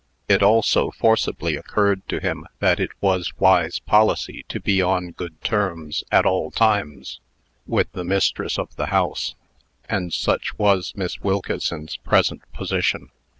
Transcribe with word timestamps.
It 0.27 0.41
also 0.41 0.89
forcibly 0.89 1.55
occurred 1.55 2.01
to 2.09 2.19
him 2.19 2.47
that 2.57 2.79
it 2.79 2.89
was 3.01 3.33
wise 3.37 3.77
policy 3.77 4.43
to 4.49 4.59
be 4.59 4.81
on 4.81 5.11
good 5.11 5.39
terms, 5.43 6.03
at 6.11 6.25
all 6.25 6.49
times, 6.49 7.19
with 7.67 7.91
the 7.91 8.03
mistress 8.03 8.57
of 8.57 8.75
the 8.77 8.87
house; 8.87 9.35
and 9.87 10.11
such 10.11 10.57
was 10.57 10.93
Miss 10.95 11.21
Wilkeson's 11.21 11.97
present 11.97 12.41
position. 12.51 13.11